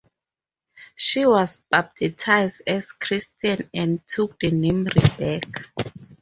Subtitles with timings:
[0.95, 5.65] She was baptized as a Christian and took the name Rebecca.